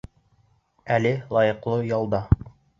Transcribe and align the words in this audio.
Әле 0.97 1.13
лайыҡлы 1.39 1.79
ялда. 1.93 2.25